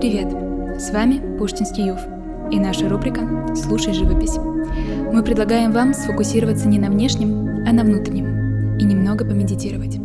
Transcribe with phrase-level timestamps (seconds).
[0.00, 0.28] Привет!
[0.80, 1.98] С вами Пуштинский Юв
[2.50, 4.38] и наша рубрика «Слушай живопись».
[5.12, 9.98] Мы предлагаем вам сфокусироваться не на внешнем, а на внутреннем и немного помедитировать.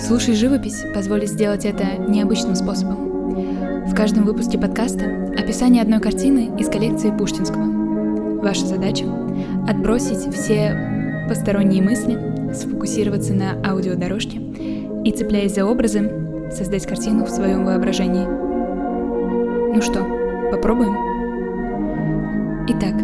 [0.00, 3.86] «Слушай живопись» позволит сделать это необычным способом.
[3.86, 5.04] В каждом выпуске подкаста
[5.38, 8.40] описание одной картины из коллекции Пуштинского.
[8.42, 9.04] Ваша задача—
[9.68, 12.18] отбросить все посторонние мысли,
[12.52, 14.40] сфокусироваться на аудиодорожке
[15.04, 18.26] и, цепляясь за образы, создать картину в своем воображении–
[19.72, 20.04] ну что,
[20.50, 20.96] попробуем?
[22.66, 22.94] Итак,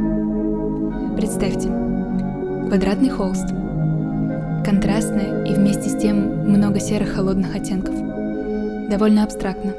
[1.16, 1.68] представьте,
[2.66, 3.46] квадратный холст,
[4.64, 7.94] контрастное и вместе с тем много серых холодных оттенков.
[8.90, 9.74] Довольно абстрактно.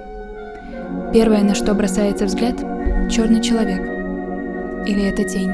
[1.11, 2.55] Первое, на что бросается взгляд,
[3.11, 3.81] черный человек.
[4.87, 5.51] Или это тень.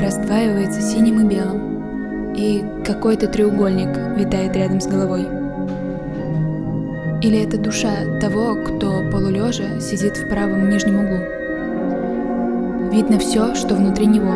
[0.00, 2.34] Раздваивается синим и белым.
[2.34, 5.45] И какой-то треугольник витает рядом с головой.
[7.22, 11.18] Или это душа того, кто полулежа сидит в правом нижнем углу?
[12.92, 14.32] Видно все, что внутри него.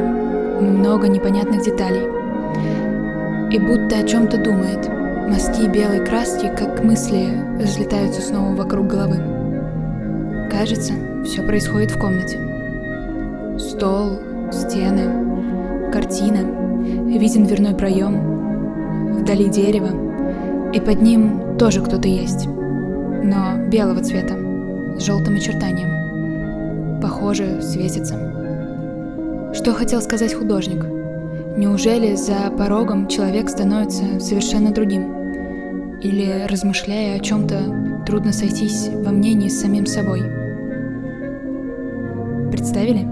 [0.60, 2.08] Много непонятных деталей.
[3.50, 4.88] И будто о чем-то думает.
[5.28, 7.28] Мазки белой краски, как мысли,
[7.60, 9.19] разлетаются снова вокруг головы.
[10.50, 12.38] Кажется, все происходит в комнате.
[13.58, 14.19] Стол,
[14.50, 16.38] стены, картина,
[16.82, 19.91] виден дверной проем, вдали дерево,
[20.72, 22.48] и под ним тоже кто-то есть
[23.22, 24.34] но белого цвета,
[24.98, 27.00] с желтым очертанием.
[27.00, 29.52] Похоже, светится.
[29.54, 30.84] Что хотел сказать художник?
[31.56, 35.98] Неужели за порогом человек становится совершенно другим?
[36.00, 40.22] Или, размышляя о чем-то, трудно сойтись во мнении с самим собой?
[42.50, 43.04] Представили?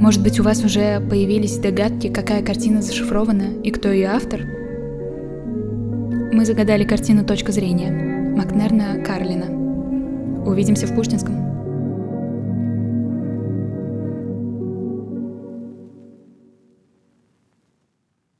[0.00, 4.40] Может быть, у вас уже появились догадки, какая картина зашифрована и кто ее автор?
[6.32, 8.11] Мы загадали картину «Точка зрения»,
[8.42, 9.46] Макнерна Карлина.
[10.44, 11.41] Увидимся в Пушкинском.